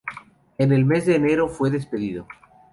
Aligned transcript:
En 0.57 0.71
el 0.71 0.83
mes 0.83 1.05
de 1.05 1.15
enero 1.15 1.47
fue 1.47 1.69
despedido. 1.69 2.25